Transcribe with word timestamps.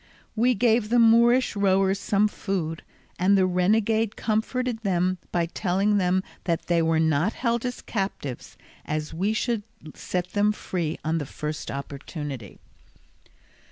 We 0.35 0.55
gave 0.55 0.89
the 0.89 0.97
Moorish 0.97 1.55
rowers 1.55 1.99
some 1.99 2.27
food, 2.27 2.81
and 3.19 3.37
the 3.37 3.45
renegade 3.45 4.15
comforted 4.15 4.79
them 4.79 5.19
by 5.31 5.45
telling 5.45 5.99
them 5.99 6.23
that 6.45 6.65
they 6.65 6.81
were 6.81 6.99
not 6.99 7.33
held 7.33 7.65
as 7.65 7.83
captives, 7.83 8.57
as 8.83 9.13
we 9.13 9.33
should 9.33 9.61
set 9.93 10.29
them 10.33 10.53
free 10.53 10.97
on 11.05 11.19
the 11.19 11.27
first 11.27 11.69
opportunity. 11.69 12.57